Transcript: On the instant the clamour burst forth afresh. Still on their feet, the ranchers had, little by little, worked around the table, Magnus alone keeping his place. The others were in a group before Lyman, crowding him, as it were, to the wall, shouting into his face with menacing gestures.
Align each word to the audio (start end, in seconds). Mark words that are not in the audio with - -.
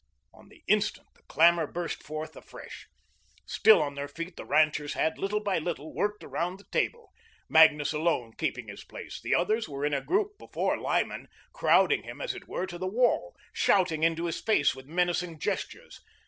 On 0.33 0.49
the 0.49 0.63
instant 0.65 1.05
the 1.13 1.21
clamour 1.29 1.67
burst 1.67 2.01
forth 2.01 2.35
afresh. 2.35 2.87
Still 3.45 3.79
on 3.83 3.93
their 3.93 4.07
feet, 4.07 4.35
the 4.35 4.45
ranchers 4.47 4.93
had, 4.93 5.19
little 5.19 5.39
by 5.41 5.59
little, 5.59 5.93
worked 5.93 6.23
around 6.23 6.57
the 6.57 6.63
table, 6.71 7.11
Magnus 7.47 7.93
alone 7.93 8.33
keeping 8.35 8.67
his 8.67 8.83
place. 8.83 9.21
The 9.21 9.35
others 9.35 9.69
were 9.69 9.85
in 9.85 9.93
a 9.93 10.01
group 10.01 10.39
before 10.39 10.75
Lyman, 10.75 11.27
crowding 11.53 12.01
him, 12.01 12.19
as 12.19 12.33
it 12.33 12.47
were, 12.47 12.65
to 12.65 12.79
the 12.79 12.87
wall, 12.87 13.35
shouting 13.53 14.01
into 14.01 14.25
his 14.25 14.41
face 14.41 14.73
with 14.73 14.87
menacing 14.87 15.37
gestures. 15.37 16.01